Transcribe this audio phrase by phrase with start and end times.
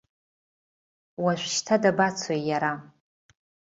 [1.23, 2.71] Уажәшьҭа дабацои иара?